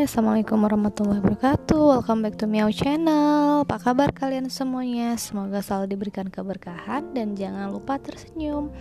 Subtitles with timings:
[0.00, 2.00] Assalamualaikum warahmatullahi wabarakatuh.
[2.00, 3.68] Welcome back to Miao Channel.
[3.68, 5.12] Apa kabar kalian semuanya?
[5.20, 8.72] Semoga selalu diberikan keberkahan Dan jangan lupa tersenyum.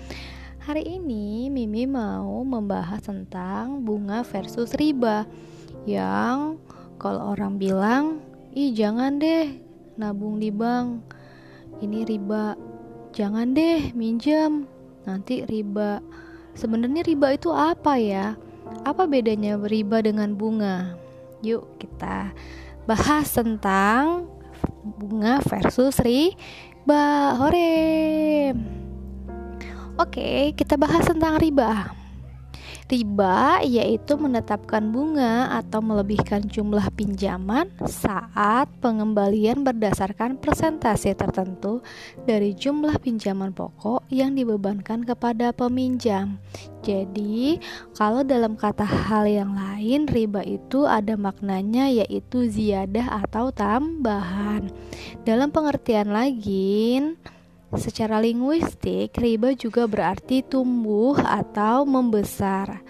[0.64, 5.28] Hari ini Mimi mau membahas tentang bunga versus riba
[5.84, 6.64] Yang
[6.96, 8.24] kalau orang bilang
[8.56, 9.60] Ih jangan deh
[10.00, 11.04] nabung di bank.
[11.84, 12.56] Ini riba.
[13.12, 14.72] Jangan deh minjam
[15.04, 16.00] Nanti riba.
[16.56, 18.40] Sebenarnya riba itu apa ya?
[18.88, 21.09] Apa bedanya riba dengan bunga?
[21.40, 22.36] Yuk kita
[22.84, 24.28] bahas tentang
[25.00, 27.36] bunga versus riba.
[27.38, 28.56] Hore.
[30.00, 31.99] Oke, kita bahas tentang riba.
[32.90, 41.86] Riba yaitu menetapkan bunga atau melebihkan jumlah pinjaman saat pengembalian berdasarkan persentase tertentu
[42.26, 46.42] dari jumlah pinjaman pokok yang dibebankan kepada peminjam.
[46.82, 47.62] Jadi,
[47.94, 54.66] kalau dalam kata hal yang lain, riba itu ada maknanya yaitu ziyadah atau tambahan.
[55.30, 57.06] Dalam pengertian lagi,
[57.70, 62.82] Secara linguistik, riba juga berarti tumbuh atau membesar.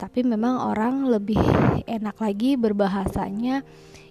[0.00, 1.40] Tapi memang orang lebih
[1.84, 3.60] enak lagi berbahasanya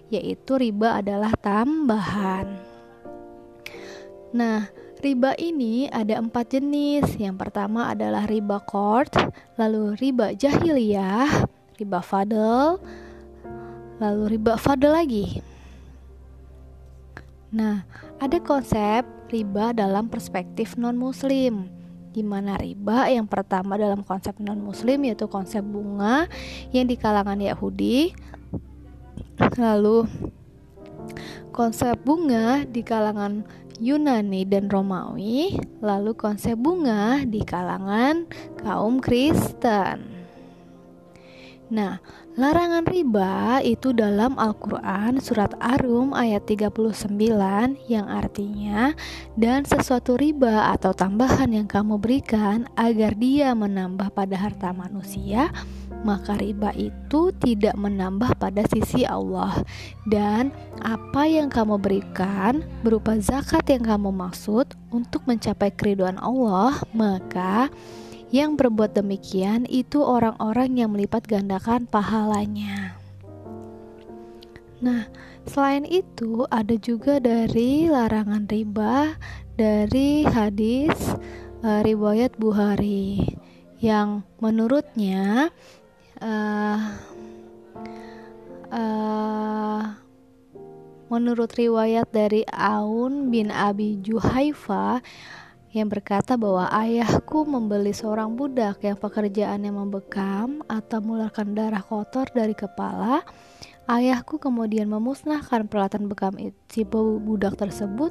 [0.06, 2.46] yaitu riba adalah tambahan.
[4.30, 4.70] Nah,
[5.02, 7.18] riba ini ada empat jenis.
[7.18, 9.10] Yang pertama adalah riba kord,
[9.58, 11.50] lalu riba jahiliyah,
[11.82, 12.78] riba fadl,
[13.98, 15.42] lalu riba fadl lagi.
[17.50, 17.82] Nah,
[18.20, 21.68] ada konsep riba dalam perspektif non-muslim.
[22.16, 26.24] Di mana riba yang pertama dalam konsep non-muslim yaitu konsep bunga
[26.72, 28.16] yang di kalangan Yahudi.
[29.60, 30.08] Lalu
[31.52, 33.44] konsep bunga di kalangan
[33.76, 35.60] Yunani dan Romawi.
[35.84, 38.24] Lalu konsep bunga di kalangan
[38.64, 40.16] kaum Kristen.
[41.66, 41.98] Nah,
[42.36, 47.08] larangan riba itu dalam Al-Quran surat Arum ayat 39
[47.88, 48.92] yang artinya
[49.40, 55.48] dan sesuatu riba atau tambahan yang kamu berikan agar dia menambah pada harta manusia
[56.04, 59.58] maka riba itu tidak menambah pada sisi Allah.
[60.06, 60.54] Dan
[60.84, 67.72] apa yang kamu berikan berupa zakat yang kamu maksud untuk mencapai keriduan Allah maka
[68.36, 72.92] yang berbuat demikian itu orang-orang yang melipat gandakan pahalanya.
[74.76, 75.08] Nah,
[75.48, 79.16] selain itu ada juga dari larangan riba
[79.56, 81.16] dari hadis
[81.64, 83.24] uh, riwayat Bukhari
[83.80, 85.48] yang menurutnya
[86.20, 86.80] uh,
[88.68, 89.82] uh,
[91.08, 95.00] menurut riwayat dari Aun bin Abi Juhaifa
[95.76, 102.56] yang berkata bahwa ayahku membeli seorang budak yang pekerjaannya membekam atau mengeluarkan darah kotor dari
[102.56, 103.20] kepala.
[103.84, 106.32] Ayahku kemudian memusnahkan peralatan bekam
[106.72, 108.10] si budak tersebut.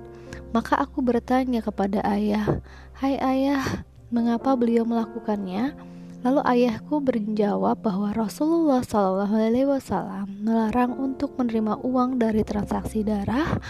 [0.53, 2.61] Maka aku bertanya kepada ayah,
[2.95, 3.83] "Hai ayah,
[4.13, 5.73] mengapa beliau melakukannya?"
[6.21, 13.61] Lalu ayahku menjawab bahwa Rasulullah Shallallahu Alaihi Wasallam melarang untuk menerima uang dari transaksi darah,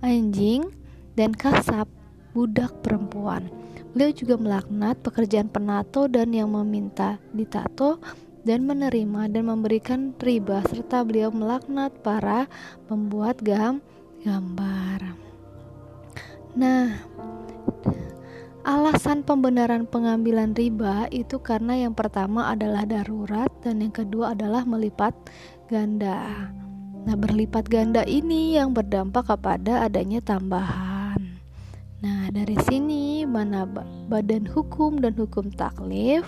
[0.00, 0.64] anjing,
[1.12, 1.99] dan kasab
[2.32, 3.50] budak perempuan.
[3.90, 7.98] Beliau juga melaknat pekerjaan penato dan yang meminta ditato
[8.46, 12.46] dan menerima dan memberikan riba serta beliau melaknat para
[12.86, 13.82] pembuat gam
[14.22, 15.16] gambar.
[16.54, 17.02] Nah,
[18.62, 25.12] alasan pembenaran pengambilan riba itu karena yang pertama adalah darurat dan yang kedua adalah melipat
[25.66, 26.50] ganda.
[27.00, 30.99] Nah, berlipat ganda ini yang berdampak kepada adanya tambahan
[32.00, 33.68] Nah, dari sini mana
[34.08, 36.24] badan hukum dan hukum taklif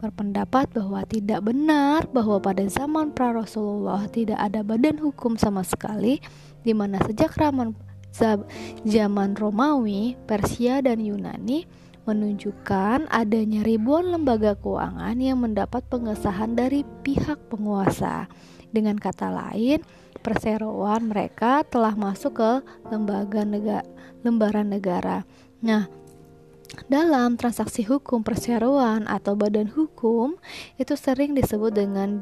[0.00, 6.24] berpendapat bahwa tidak benar bahwa pada zaman pra Rasulullah tidak ada badan hukum sama sekali
[6.64, 7.76] di mana sejak zaman
[8.88, 11.68] zaman Romawi, Persia dan Yunani
[12.08, 18.24] menunjukkan adanya ribuan lembaga keuangan yang mendapat pengesahan dari pihak penguasa.
[18.70, 19.82] Dengan kata lain,
[20.22, 22.52] perseroan mereka telah masuk ke
[22.90, 23.86] lembaga negara
[24.20, 25.24] lembaran negara.
[25.64, 25.88] Nah,
[26.86, 30.38] dalam transaksi hukum perseroan atau badan hukum
[30.78, 32.20] itu sering disebut dengan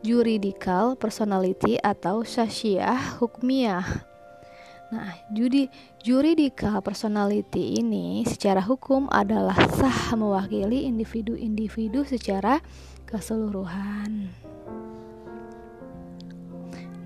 [0.00, 3.86] juridical personality atau syasyah hukmiyah.
[4.86, 5.66] Nah, judi
[5.98, 12.62] juridical personality ini secara hukum adalah sah mewakili individu-individu secara
[13.02, 14.45] keseluruhan.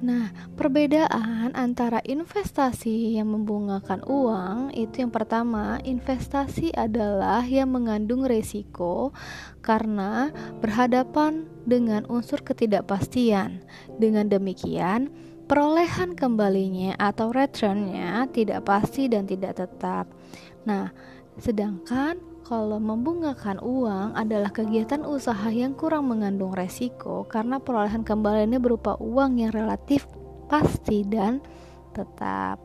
[0.00, 9.12] Nah, perbedaan antara investasi yang membungakan uang itu yang pertama, investasi adalah yang mengandung resiko
[9.61, 10.32] karena
[10.64, 13.61] berhadapan dengan unsur ketidakpastian.
[14.00, 15.12] Dengan demikian,
[15.44, 20.08] perolehan kembalinya atau returnnya tidak pasti dan tidak tetap.
[20.64, 20.97] Nah,
[21.37, 28.99] sedangkan kalau membungakan uang adalah kegiatan usaha yang kurang mengandung resiko karena perolehan kembaliannya berupa
[28.99, 30.02] uang yang relatif
[30.50, 31.38] pasti dan
[31.94, 32.58] tetap.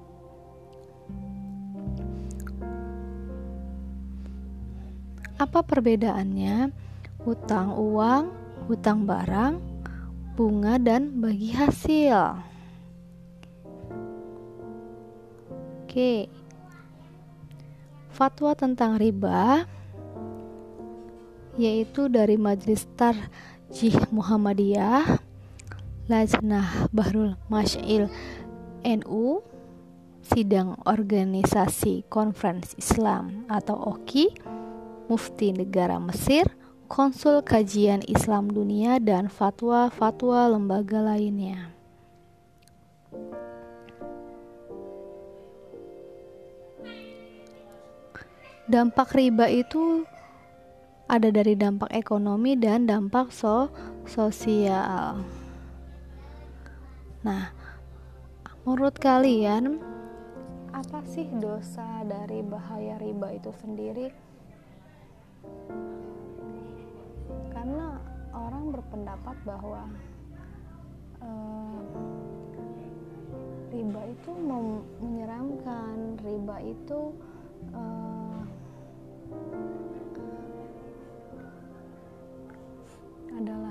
[5.38, 6.74] Apa perbedaannya?
[7.22, 8.34] Hutang uang,
[8.66, 9.62] hutang barang,
[10.34, 12.42] bunga dan bagi hasil.
[15.86, 16.26] Oke.
[18.10, 19.75] Fatwa tentang riba
[21.56, 25.24] yaitu dari Majelis Tarjih Muhammadiyah
[26.06, 28.12] Lajnah Bahrul Masyail
[28.84, 29.42] NU
[30.26, 34.34] Sidang Organisasi Konferensi Islam atau OKI
[35.06, 36.50] Mufti Negara Mesir
[36.86, 41.74] Konsul Kajian Islam Dunia dan fatwa-fatwa lembaga lainnya.
[48.70, 50.06] Dampak riba itu
[51.06, 53.70] ada dari dampak ekonomi dan dampak so
[54.10, 55.22] sosial.
[57.22, 57.54] Nah,
[58.66, 59.82] menurut kalian
[60.74, 64.10] apa sih dosa dari bahaya riba itu sendiri?
[67.54, 68.02] Karena
[68.34, 69.86] orang berpendapat bahwa
[71.22, 71.82] uh,
[73.70, 74.32] riba itu
[75.02, 77.14] menyeramkan, riba itu
[77.74, 78.42] uh,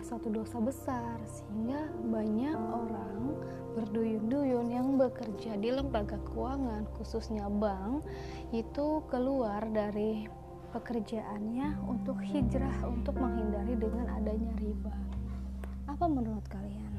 [0.04, 3.40] satu dosa besar sehingga banyak orang
[3.72, 8.04] berduyun-duyun yang bekerja di lembaga keuangan khususnya bank
[8.52, 10.28] itu keluar dari
[10.76, 14.94] pekerjaannya untuk hijrah untuk menghindari dengan adanya riba.
[15.88, 16.92] Apa menurut kalian?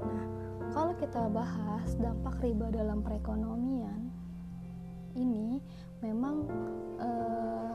[0.00, 0.24] Nah,
[0.72, 4.08] kalau kita bahas dampak riba dalam perekonomian
[5.12, 5.60] ini
[6.00, 6.46] memang
[7.02, 7.74] eh,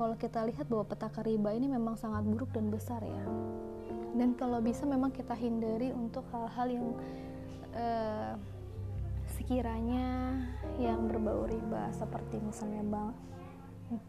[0.00, 3.20] kalau kita lihat bahwa petaka riba ini memang sangat buruk dan besar ya.
[4.16, 6.88] Dan kalau bisa memang kita hindari untuk hal-hal yang
[7.76, 8.32] uh,
[9.36, 10.40] sekiranya
[10.80, 13.12] yang berbau riba seperti misalnya bank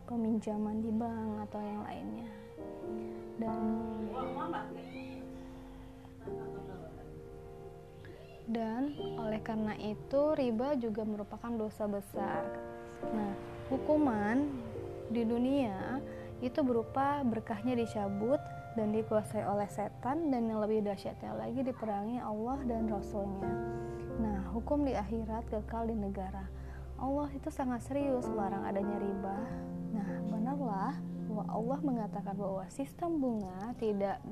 [0.08, 2.32] peminjaman di bank atau yang lainnya.
[3.36, 3.60] Dan
[8.48, 8.84] dan
[9.20, 12.48] oleh karena itu riba juga merupakan dosa besar.
[13.12, 13.36] Nah
[13.68, 14.71] hukuman
[15.12, 16.00] di dunia
[16.42, 18.42] itu berupa berkahnya dicabut
[18.74, 23.52] dan dikuasai oleh setan dan yang lebih dahsyatnya lagi diperangi Allah dan Rasulnya.
[24.18, 26.48] Nah, hukum di akhirat kekal di negara.
[26.98, 29.38] Allah itu sangat serius melarang adanya riba.
[29.92, 30.94] Nah, benarlah
[31.28, 34.24] bahwa Allah mengatakan bahwa sistem bunga tidak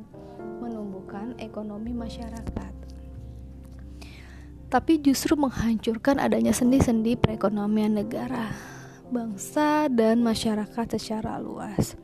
[0.63, 2.73] menumbuhkan ekonomi masyarakat.
[4.69, 8.53] Tapi justru menghancurkan adanya sendi-sendi perekonomian negara
[9.09, 11.97] bangsa dan masyarakat secara luas.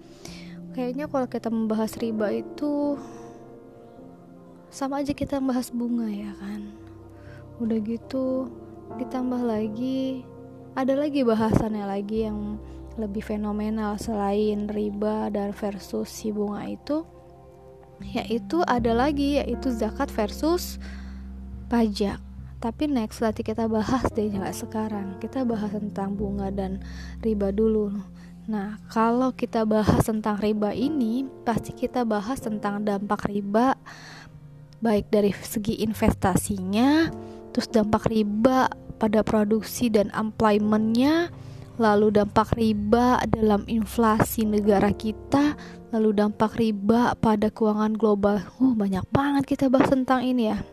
[0.73, 2.99] Kayaknya kalau kita membahas riba itu
[4.73, 6.73] sama aja kita membahas bunga ya kan.
[7.61, 8.51] Udah gitu
[8.99, 10.25] ditambah lagi
[10.75, 12.59] ada lagi bahasannya lagi yang
[12.99, 17.07] lebih fenomenal selain riba dan versus si bunga itu
[18.03, 20.79] yaitu ada lagi yaitu zakat versus
[21.71, 22.19] pajak
[22.65, 25.21] tapi next nanti kita bahas deh nggak sekarang.
[25.21, 26.81] Kita bahas tentang bunga dan
[27.21, 27.93] riba dulu.
[28.49, 33.77] Nah kalau kita bahas tentang riba ini pasti kita bahas tentang dampak riba
[34.81, 37.13] baik dari segi investasinya
[37.53, 38.65] terus dampak riba
[38.97, 41.29] pada produksi dan employmentnya
[41.77, 45.53] lalu dampak riba dalam inflasi negara kita
[45.93, 48.41] lalu dampak riba pada keuangan global.
[48.57, 50.65] Uh banyak banget kita bahas tentang ini ya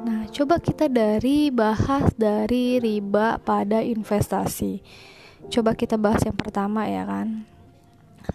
[0.00, 4.80] Nah, coba kita dari bahas dari riba pada investasi.
[5.52, 7.44] Coba kita bahas yang pertama ya kan.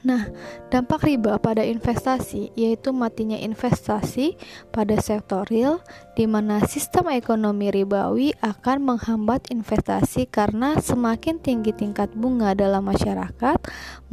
[0.05, 0.29] Nah,
[0.69, 4.37] dampak riba pada investasi yaitu matinya investasi
[4.69, 5.81] pada sektor real
[6.13, 13.57] di mana sistem ekonomi ribawi akan menghambat investasi karena semakin tinggi tingkat bunga dalam masyarakat,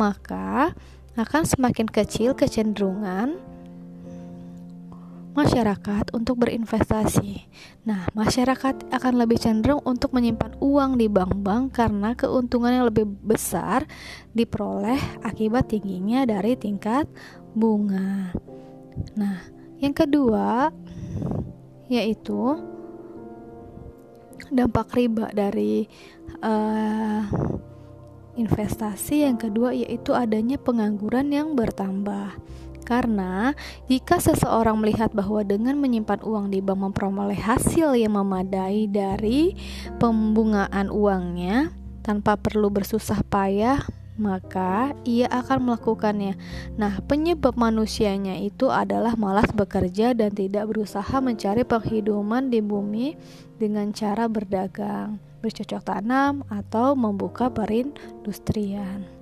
[0.01, 0.73] maka
[1.17, 3.52] akan semakin kecil kecenderungan
[5.33, 7.49] masyarakat untuk berinvestasi.
[7.89, 13.89] Nah, masyarakat akan lebih cenderung untuk menyimpan uang di bank-bank karena keuntungan yang lebih besar
[14.37, 17.09] diperoleh akibat tingginya dari tingkat
[17.57, 18.37] bunga.
[19.17, 19.41] Nah,
[19.81, 20.69] yang kedua,
[21.89, 22.61] yaitu
[24.53, 25.89] dampak riba dari
[26.45, 27.25] uh,
[28.37, 32.37] investasi yang kedua yaitu adanya pengangguran yang bertambah
[32.93, 33.57] karena
[33.89, 39.57] jika seseorang melihat bahwa dengan menyimpan uang di bank memperoleh hasil yang memadai dari
[39.97, 41.73] pembungaan uangnya
[42.05, 43.81] tanpa perlu bersusah payah,
[44.21, 46.37] maka ia akan melakukannya.
[46.77, 53.17] Nah, penyebab manusianya itu adalah malas bekerja dan tidak berusaha mencari penghidupan di bumi
[53.57, 59.22] dengan cara berdagang, bercocok tanam, atau membuka perindustrian.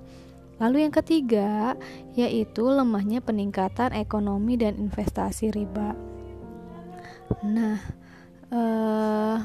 [0.61, 1.73] Lalu yang ketiga,
[2.13, 5.97] yaitu lemahnya peningkatan ekonomi dan investasi riba.
[7.41, 7.81] Nah,
[8.53, 9.37] eh,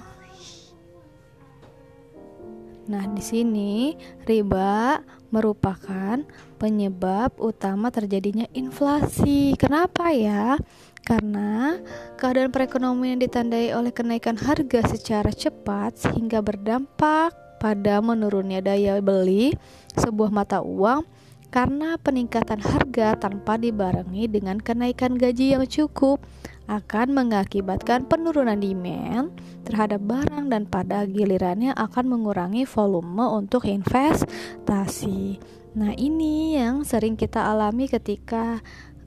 [2.86, 3.96] nah di sini
[4.28, 5.00] riba
[5.32, 6.20] merupakan
[6.60, 9.56] penyebab utama terjadinya inflasi.
[9.56, 10.60] Kenapa ya?
[11.00, 11.80] Karena
[12.20, 19.56] keadaan perekonomian ditandai oleh kenaikan harga secara cepat sehingga berdampak pada menurunnya daya beli
[19.96, 21.04] sebuah mata uang
[21.50, 26.20] karena peningkatan harga tanpa dibarengi dengan kenaikan gaji yang cukup
[26.66, 29.30] akan mengakibatkan penurunan demand
[29.62, 35.38] terhadap barang dan pada gilirannya akan mengurangi volume untuk investasi.
[35.78, 38.58] Nah, ini yang sering kita alami ketika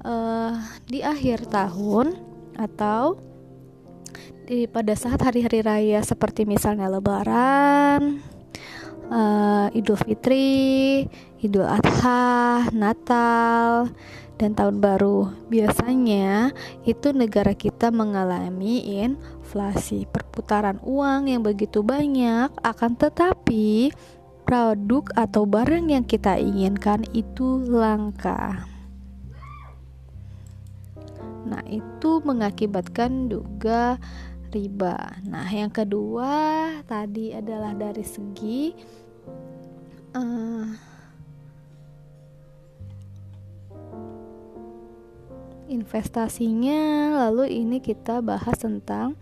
[0.07, 0.55] uh,
[0.87, 2.15] di akhir tahun
[2.55, 3.19] atau
[4.47, 8.17] di pada saat hari-hari raya seperti misalnya lebaran
[9.09, 11.05] uh, Idul Fitri,
[11.41, 13.89] Idul Adha, Natal,
[14.39, 15.33] dan Tahun Baru.
[15.51, 16.55] Biasanya
[16.87, 23.91] itu negara kita mengalami inflasi, perputaran uang yang begitu banyak, akan tetapi
[24.47, 28.65] produk atau barang yang kita inginkan itu langka.
[31.45, 33.97] Nah, itu mengakibatkan juga
[34.49, 35.21] riba.
[35.29, 36.33] Nah, yang kedua
[36.89, 38.73] tadi adalah dari segi
[40.15, 40.65] uh,
[45.69, 46.81] investasinya.
[47.27, 49.13] Lalu ini kita bahas tentang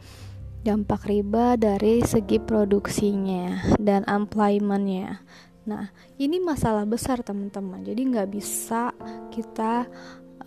[0.63, 5.23] dampak riba dari segi produksinya dan employmentnya.
[5.67, 7.83] Nah, ini masalah besar teman-teman.
[7.83, 8.95] Jadi nggak bisa
[9.31, 9.87] kita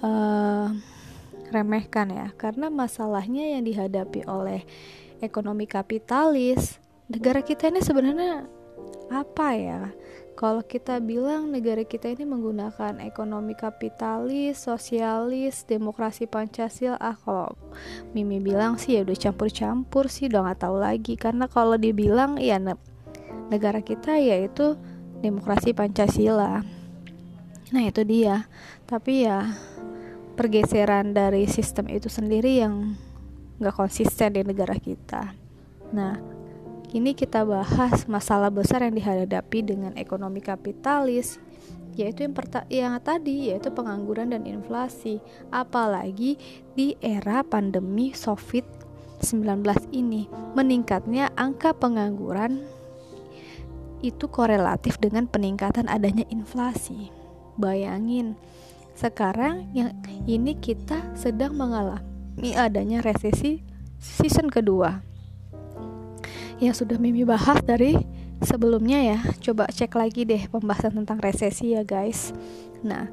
[0.00, 0.68] uh,
[1.52, 4.64] remehkan ya, karena masalahnya yang dihadapi oleh
[5.20, 6.80] ekonomi kapitalis
[7.10, 8.46] negara kita ini sebenarnya
[9.10, 9.92] apa ya?
[10.40, 17.52] Kalau kita bilang negara kita ini menggunakan ekonomi kapitalis, sosialis, demokrasi Pancasila, ah kalau
[18.16, 22.56] Mimi bilang sih ya udah campur-campur sih udah nggak tahu lagi karena kalau dibilang ya
[23.52, 24.80] negara kita yaitu
[25.20, 26.64] demokrasi Pancasila.
[27.76, 28.48] Nah itu dia.
[28.88, 29.44] Tapi ya
[30.40, 32.96] pergeseran dari sistem itu sendiri yang
[33.60, 35.36] nggak konsisten di negara kita.
[35.92, 36.39] Nah,
[36.90, 41.38] Kini kita bahas masalah besar yang dihadapi dengan ekonomi kapitalis,
[41.94, 42.34] yaitu yang,
[42.66, 45.22] yang tadi yaitu pengangguran dan inflasi,
[45.54, 46.34] apalagi
[46.74, 49.62] di era pandemi COVID-19
[49.94, 50.26] ini.
[50.58, 52.66] Meningkatnya angka pengangguran
[54.02, 57.14] itu korelatif dengan peningkatan adanya inflasi.
[57.54, 58.34] Bayangin,
[58.98, 59.94] sekarang yang
[60.26, 63.62] ini kita sedang mengalami adanya resesi
[64.02, 65.09] season kedua
[66.60, 67.96] yang sudah Mimi bahas dari
[68.44, 69.18] sebelumnya ya.
[69.40, 72.36] Coba cek lagi deh pembahasan tentang resesi ya guys.
[72.84, 73.08] Nah,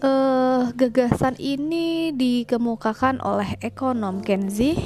[0.00, 4.76] uh, gagasan ini dikemukakan oleh ekonom Kenzi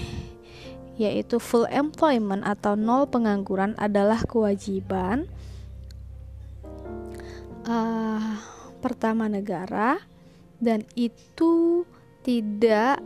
[0.98, 5.30] yaitu full employment atau nol pengangguran adalah kewajiban
[7.62, 8.34] uh,
[8.82, 10.02] pertama negara
[10.58, 11.86] dan itu
[12.26, 12.98] tidak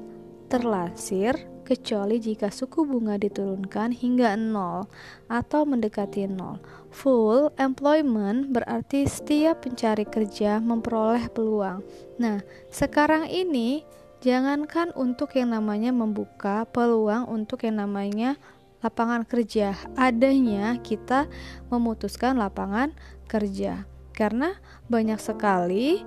[0.49, 4.87] terlansir kecuali jika suku bunga diturunkan hingga nol
[5.31, 6.59] atau mendekati nol.
[6.93, 11.81] Full employment berarti setiap pencari kerja memperoleh peluang.
[12.21, 13.87] Nah, sekarang ini
[14.23, 18.39] jangankan untuk yang namanya membuka peluang untuk yang namanya
[18.83, 21.31] lapangan kerja, adanya kita
[21.71, 22.91] memutuskan lapangan
[23.31, 23.87] kerja.
[24.13, 24.59] Karena
[24.93, 26.05] banyak sekali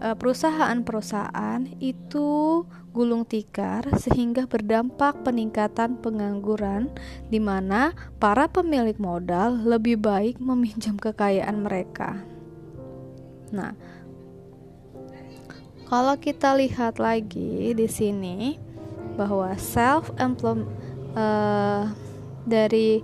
[0.00, 6.92] perusahaan-perusahaan itu gulung tikar sehingga berdampak peningkatan pengangguran
[7.32, 12.20] di mana para pemilik modal lebih baik meminjam kekayaan mereka.
[13.52, 13.72] Nah,
[15.88, 18.56] kalau kita lihat lagi di sini
[19.16, 20.68] bahwa self employment
[21.16, 21.88] uh,
[22.48, 23.00] dari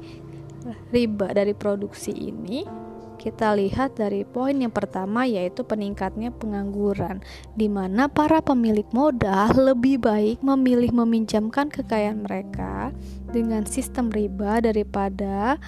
[0.93, 2.78] riba dari produksi ini
[3.19, 7.19] kita lihat dari poin yang pertama yaitu peningkatnya pengangguran
[7.59, 12.95] di mana para pemilik modal lebih baik memilih meminjamkan kekayaan mereka
[13.29, 15.59] dengan sistem riba daripada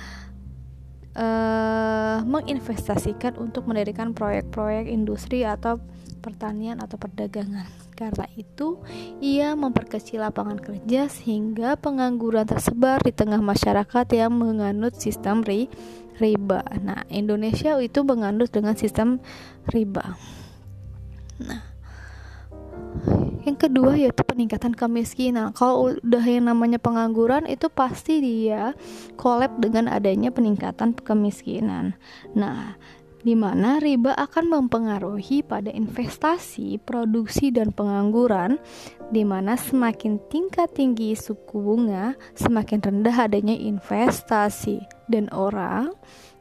[1.19, 5.83] uh, menginvestasikan untuk mendirikan proyek-proyek industri atau
[6.21, 7.66] pertanian atau perdagangan.
[7.97, 8.80] Karena itu,
[9.21, 15.69] ia memperkecil lapangan kerja sehingga pengangguran tersebar di tengah masyarakat yang menganut sistem ri
[16.20, 16.60] riba.
[16.78, 19.18] Nah, Indonesia itu menganut dengan sistem
[19.72, 20.14] riba.
[21.40, 21.70] Nah,
[23.48, 25.56] yang kedua yaitu peningkatan kemiskinan.
[25.56, 28.76] Kalau udah yang namanya pengangguran itu pasti dia
[29.16, 31.96] kolab dengan adanya peningkatan kemiskinan.
[32.36, 32.76] Nah,
[33.20, 38.56] di mana riba akan mempengaruhi pada investasi, produksi, dan pengangguran,
[39.12, 44.80] di mana semakin tingkat tinggi suku bunga, semakin rendah adanya investasi,
[45.12, 45.92] dan orang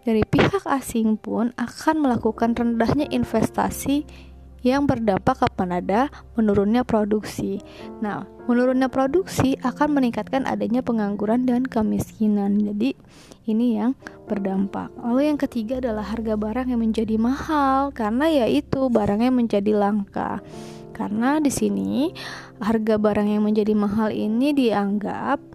[0.08, 4.08] dari pihak asing pun akan melakukan rendahnya investasi
[4.66, 7.64] yang berdampak kepada menurunnya produksi.
[8.04, 12.60] Nah, menurunnya produksi akan meningkatkan adanya pengangguran dan kemiskinan.
[12.60, 12.96] Jadi,
[13.50, 13.98] ini yang
[14.30, 14.94] berdampak.
[15.02, 20.44] Lalu yang ketiga adalah harga barang yang menjadi mahal karena yaitu barangnya menjadi langka.
[20.94, 22.12] Karena di sini
[22.60, 25.49] harga barang yang menjadi mahal ini dianggap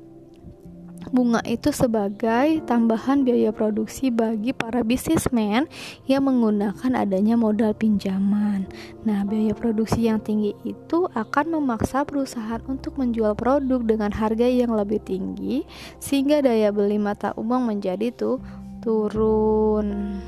[1.14, 5.71] bunga itu sebagai tambahan biaya produksi bagi para bisnismen
[6.11, 8.66] yang menggunakan adanya modal pinjaman.
[9.06, 14.75] Nah, biaya produksi yang tinggi itu akan memaksa perusahaan untuk menjual produk dengan harga yang
[14.75, 15.62] lebih tinggi
[16.02, 18.42] sehingga daya beli mata uang menjadi tuh
[18.83, 20.18] turun.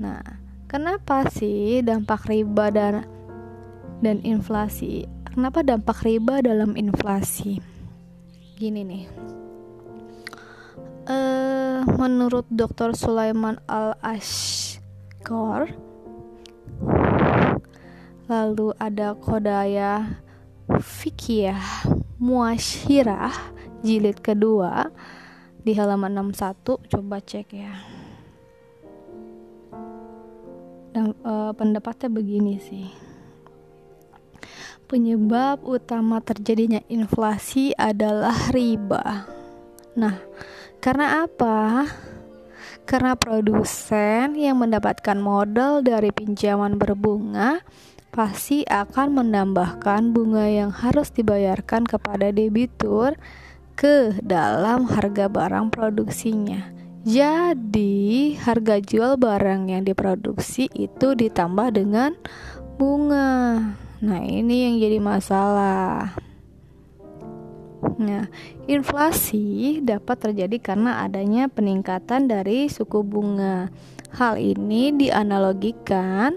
[0.00, 0.24] Nah,
[0.72, 3.04] kenapa sih dampak riba dan
[4.00, 5.04] dan inflasi?
[5.28, 7.71] Kenapa dampak riba dalam inflasi?
[8.62, 9.04] Gini nih
[11.10, 12.94] uh, menurut Dr.
[12.94, 15.66] Sulaiman Al Ashkor
[18.30, 20.22] lalu ada Kodaya
[20.78, 21.90] Fikiyah
[22.22, 23.34] Muashirah
[23.82, 24.94] jilid kedua
[25.66, 27.74] di halaman 61 coba cek ya
[30.94, 33.11] dan uh, pendapatnya begini sih
[34.92, 39.24] Penyebab utama terjadinya inflasi adalah riba.
[39.96, 40.20] Nah,
[40.84, 41.88] karena apa?
[42.84, 47.64] Karena produsen yang mendapatkan modal dari pinjaman berbunga
[48.12, 53.16] pasti akan menambahkan bunga yang harus dibayarkan kepada debitur
[53.72, 56.68] ke dalam harga barang produksinya.
[57.08, 62.12] Jadi, harga jual barang yang diproduksi itu ditambah dengan
[62.76, 63.72] bunga.
[64.02, 66.18] Nah, ini yang jadi masalah.
[68.02, 68.26] Nah,
[68.66, 73.70] inflasi dapat terjadi karena adanya peningkatan dari suku bunga.
[74.10, 76.34] Hal ini dianalogikan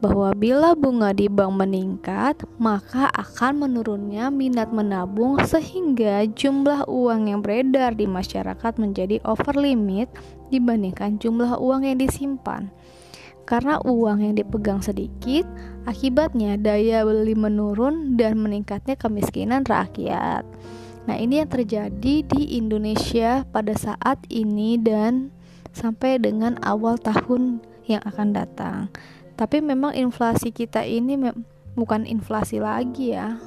[0.00, 7.44] bahwa bila bunga di bank meningkat, maka akan menurunnya minat menabung sehingga jumlah uang yang
[7.44, 10.08] beredar di masyarakat menjadi over limit
[10.48, 12.72] dibandingkan jumlah uang yang disimpan.
[13.46, 15.44] Karena uang yang dipegang sedikit,
[15.84, 20.46] akibatnya daya beli menurun dan meningkatnya kemiskinan rakyat.
[21.02, 25.34] Nah, ini yang terjadi di Indonesia pada saat ini dan
[25.74, 27.58] sampai dengan awal tahun
[27.90, 28.78] yang akan datang.
[29.34, 31.18] Tapi memang inflasi kita ini
[31.74, 33.40] bukan inflasi lagi ya.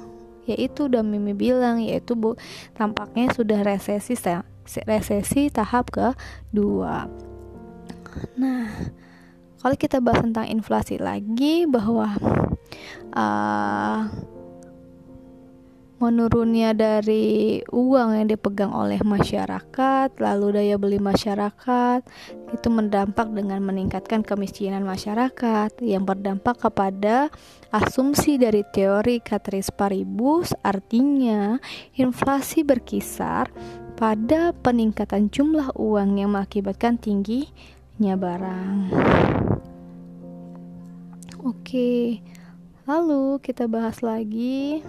[0.46, 2.38] Yaitu udah Mimi bilang yaitu bu
[2.76, 4.14] tampaknya sudah resesi
[4.86, 7.08] resesi tahap kedua.
[8.36, 8.70] Nah,
[9.66, 12.14] kalau kita bahas tentang inflasi lagi bahwa
[13.18, 14.06] uh,
[15.98, 22.06] menurunnya dari uang yang dipegang oleh masyarakat, lalu daya beli masyarakat
[22.54, 27.34] itu mendampak dengan meningkatkan kemiskinan masyarakat yang berdampak kepada
[27.74, 31.58] asumsi dari teori Catrice Paribus artinya
[31.98, 33.50] inflasi berkisar
[33.98, 39.55] pada peningkatan jumlah uang yang mengakibatkan tingginya barang.
[41.76, 42.24] Oke,
[42.88, 44.80] lalu kita bahas lagi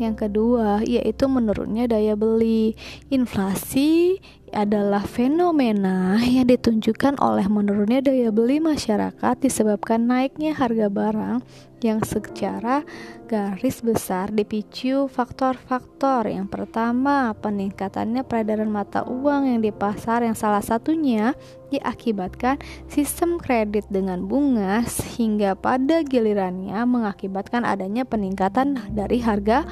[0.00, 2.72] yang kedua, yaitu menurunnya daya beli.
[3.12, 4.16] Inflasi
[4.54, 11.42] adalah fenomena yang ditunjukkan oleh menurunnya daya beli masyarakat disebabkan naiknya harga barang
[11.84, 12.86] yang secara
[13.28, 16.30] garis besar dipicu faktor-faktor.
[16.30, 21.36] Yang pertama, peningkatannya peredaran mata uang yang di pasar yang salah satunya
[21.68, 22.56] diakibatkan
[22.88, 29.66] sistem kredit dengan bunga sehingga pada gilirannya mengakibatkan adanya peningkatan dari harga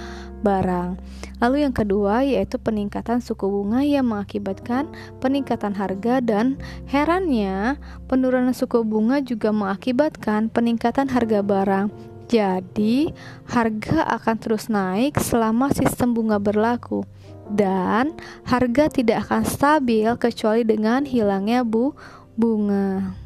[0.44, 1.00] barang.
[1.40, 4.92] Lalu yang kedua yaitu peningkatan suku bunga yang mengakibatkan
[5.24, 11.88] peningkatan harga dan herannya penurunan suku bunga juga mengakibatkan peningkatan harga barang.
[12.24, 13.12] Jadi,
[13.52, 17.04] harga akan terus naik selama sistem bunga berlaku
[17.52, 18.16] dan
[18.48, 21.92] harga tidak akan stabil kecuali dengan hilangnya bu
[22.34, 23.23] bunga.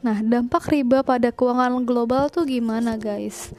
[0.00, 3.52] Nah, dampak riba pada keuangan global tuh gimana, guys?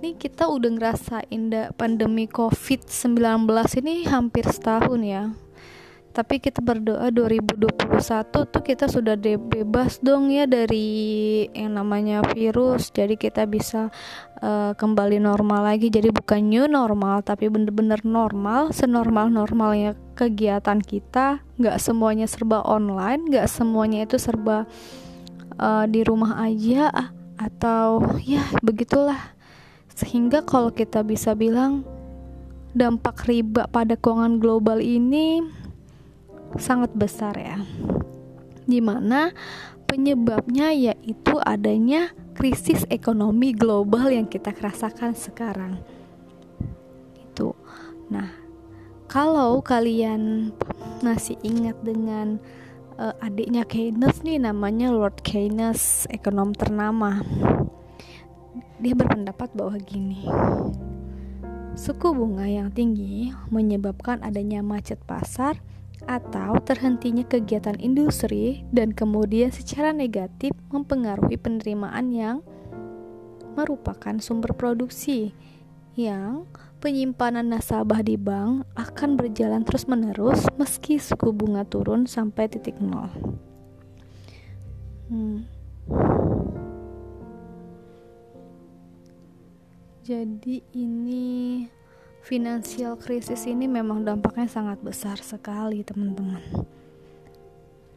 [0.00, 3.48] Ini kita udah ngerasain pandemi COVID-19
[3.80, 5.32] ini hampir setahun ya.
[6.12, 7.72] Tapi kita berdoa 2021
[8.52, 12.92] tuh kita sudah bebas dong ya dari yang namanya virus.
[12.92, 13.88] Jadi kita bisa
[14.44, 15.88] uh, kembali normal lagi.
[15.88, 21.40] Jadi bukan new normal tapi bener-bener normal senormal normalnya kegiatan kita.
[21.56, 24.68] Nggak semuanya serba online nggak semuanya itu serba
[25.60, 26.88] uh, di rumah aja
[27.36, 29.36] atau ya begitulah.
[29.92, 31.84] Sehingga kalau kita bisa bilang
[32.72, 35.44] dampak riba pada keuangan global ini
[36.56, 37.60] sangat besar ya.
[38.64, 39.36] Di mana
[39.84, 45.76] penyebabnya yaitu adanya krisis ekonomi global yang kita rasakan sekarang.
[47.20, 47.52] Itu.
[48.08, 48.32] Nah
[49.10, 50.54] kalau kalian
[51.02, 52.38] masih ingat dengan
[53.00, 57.24] uh, adiknya Keynes nih namanya Lord Keynes ekonom ternama.
[58.80, 60.24] Dia berpendapat bahwa gini
[61.76, 65.56] Suku bunga yang tinggi menyebabkan adanya macet pasar
[66.04, 72.36] atau terhentinya kegiatan industri dan kemudian secara negatif mempengaruhi penerimaan yang
[73.54, 75.36] merupakan sumber produksi
[75.94, 76.48] yang
[76.80, 83.12] penyimpanan nasabah di bank akan berjalan terus-menerus meski suku bunga turun sampai titik nol.
[85.12, 85.44] Hmm.
[90.00, 91.68] Jadi ini
[92.24, 96.42] finansial krisis ini memang dampaknya sangat besar sekali teman-teman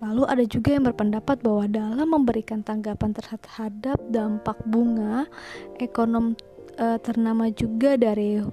[0.03, 5.31] Lalu ada juga yang berpendapat bahwa dalam memberikan tanggapan terhadap dampak bunga,
[5.79, 6.35] ekonom
[6.75, 8.43] e, ternama juga dari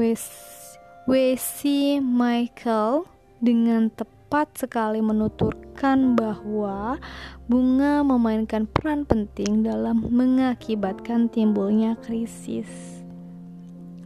[0.00, 1.60] W.C.
[2.00, 3.04] Michael
[3.36, 6.96] dengan tepat sekali menuturkan bahwa
[7.44, 13.04] bunga memainkan peran penting dalam mengakibatkan timbulnya krisis.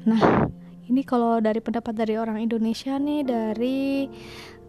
[0.02, 0.50] Nah,
[0.90, 4.11] ini kalau dari pendapat dari orang Indonesia nih dari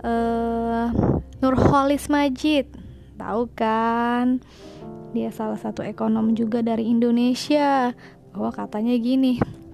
[0.05, 0.93] uh,
[1.41, 2.69] Nurholis Majid
[3.17, 4.45] tahu kan
[5.17, 7.97] dia salah satu ekonom juga dari Indonesia
[8.29, 9.64] bahwa katanya gini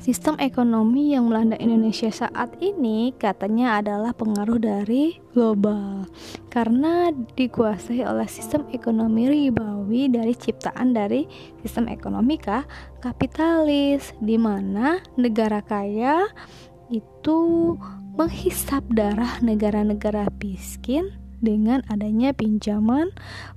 [0.00, 6.08] Sistem ekonomi yang melanda Indonesia saat ini katanya adalah pengaruh dari global
[6.48, 11.28] karena dikuasai oleh sistem ekonomi ribawi dari ciptaan dari
[11.60, 12.40] sistem ekonomi
[13.04, 16.24] kapitalis di mana negara kaya
[16.88, 17.76] itu
[18.16, 23.10] menghisap darah negara-negara miskin dengan adanya pinjaman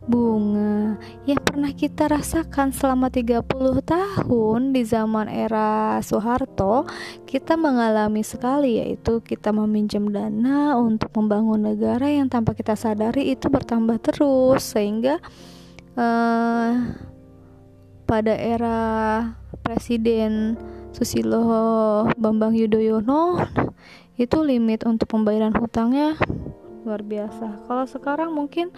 [0.09, 0.97] bunga.
[1.29, 3.45] Yang pernah kita rasakan selama 30
[3.85, 6.89] tahun di zaman era Soeharto
[7.29, 13.47] kita mengalami sekali yaitu kita meminjam dana untuk membangun negara yang tanpa kita sadari itu
[13.47, 15.21] bertambah terus sehingga
[15.93, 16.71] uh,
[18.05, 18.77] pada era
[19.61, 20.57] Presiden
[20.95, 23.41] Susilo Bambang Yudhoyono
[24.15, 26.15] itu limit untuk pembayaran hutangnya
[26.85, 27.65] luar biasa.
[27.65, 28.69] Kalau sekarang mungkin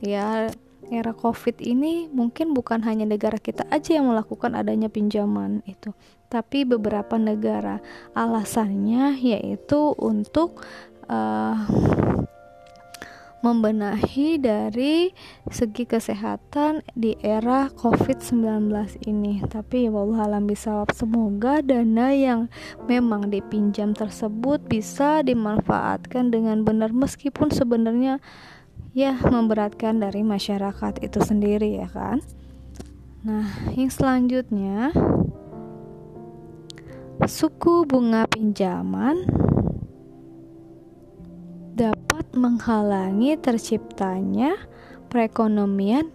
[0.00, 0.48] ya
[0.90, 5.94] era covid ini mungkin bukan hanya negara kita aja yang melakukan adanya pinjaman itu
[6.30, 7.82] tapi beberapa negara.
[8.14, 10.62] Alasannya yaitu untuk
[11.10, 11.58] uh,
[13.40, 15.16] membenahi dari
[15.48, 18.68] segi kesehatan di era COVID-19
[19.08, 19.40] ini.
[19.48, 22.52] Tapi ya alam bisa semoga dana yang
[22.84, 28.20] memang dipinjam tersebut bisa dimanfaatkan dengan benar meskipun sebenarnya
[28.92, 32.20] ya memberatkan dari masyarakat itu sendiri ya kan.
[33.20, 34.92] Nah, yang selanjutnya
[37.28, 39.28] suku bunga pinjaman
[42.34, 44.54] menghalangi terciptanya
[45.10, 46.10] perekonomian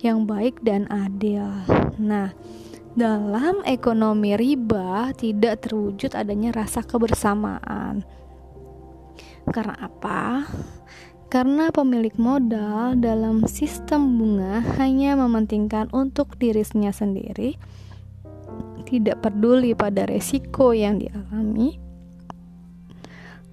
[0.00, 1.44] yang baik dan adil.
[2.00, 2.32] Nah,
[2.92, 8.04] dalam ekonomi riba tidak terwujud adanya rasa kebersamaan.
[9.48, 10.48] Karena apa?
[11.32, 17.56] Karena pemilik modal dalam sistem bunga hanya mementingkan untuk dirinya sendiri,
[18.84, 21.80] tidak peduli pada resiko yang dialami,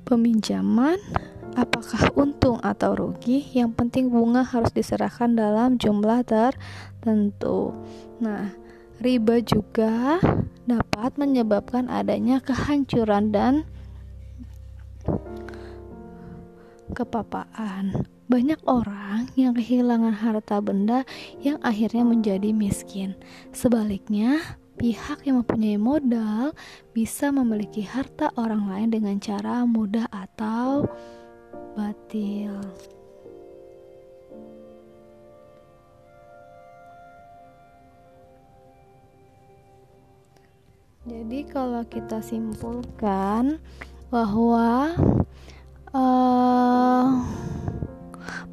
[0.03, 0.99] peminjaman
[1.57, 7.73] apakah untung atau rugi yang penting bunga harus diserahkan dalam jumlah tertentu
[8.21, 8.51] nah
[8.99, 10.19] riba juga
[10.67, 13.65] dapat menyebabkan adanya kehancuran dan
[16.93, 18.05] kepapaan.
[18.29, 21.01] Banyak orang yang kehilangan harta benda
[21.41, 23.17] yang akhirnya menjadi miskin.
[23.49, 24.37] Sebaliknya,
[24.77, 26.53] pihak yang mempunyai modal
[26.93, 30.85] bisa memiliki harta orang lain dengan cara mudah atau
[31.77, 32.55] batil.
[41.09, 43.57] Jadi kalau kita simpulkan
[44.13, 44.93] bahwa
[45.89, 47.05] uh,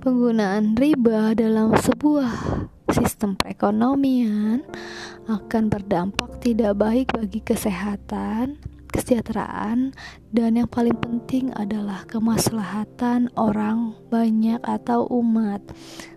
[0.01, 2.33] penggunaan riba dalam sebuah
[2.95, 4.65] sistem perekonomian
[5.27, 8.57] akan berdampak tidak baik bagi kesehatan,
[8.91, 9.95] kesejahteraan,
[10.31, 15.63] dan yang paling penting adalah kemaslahatan orang banyak atau umat.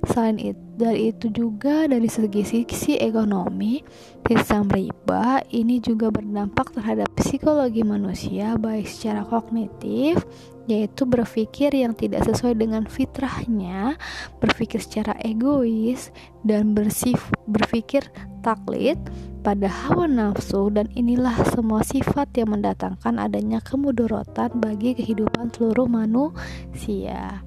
[0.06, 3.84] Selain itu, dari itu juga dari segi sisi ekonomi,
[4.24, 10.24] sistem riba ini juga berdampak terhadap psikologi manusia baik secara kognitif
[10.70, 13.98] yaitu berpikir yang tidak sesuai dengan fitrahnya,
[14.38, 16.14] berpikir secara egois
[16.46, 17.18] dan bersif
[17.50, 18.06] berpikir
[18.46, 19.02] taklid
[19.40, 27.44] pada hawa nafsu dan inilah semua sifat yang mendatangkan adanya kemudorotan bagi kehidupan seluruh manusia.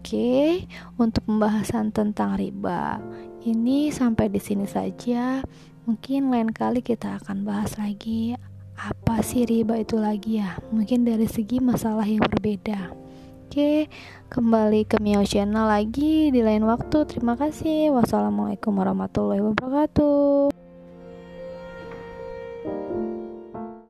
[0.00, 0.64] Oke,
[0.96, 3.00] untuk pembahasan tentang riba
[3.44, 5.44] ini sampai di sini saja.
[5.88, 8.36] Mungkin lain kali kita akan bahas lagi
[8.80, 10.56] apa sih riba itu lagi ya?
[10.72, 12.92] Mungkin dari segi masalah yang berbeda.
[13.50, 13.90] Oke,
[14.30, 17.02] kembali ke Miao Channel lagi di lain waktu.
[17.04, 17.90] Terima kasih.
[17.92, 20.69] Wassalamualaikum warahmatullahi wabarakatuh.
[22.62, 23.19] thank you